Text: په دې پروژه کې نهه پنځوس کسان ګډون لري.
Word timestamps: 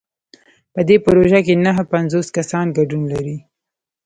په 0.73 0.79
دې 0.87 0.97
پروژه 1.05 1.39
کې 1.45 1.53
نهه 1.65 1.83
پنځوس 1.93 2.27
کسان 2.37 2.65
ګډون 2.77 3.03
لري. 3.13 3.37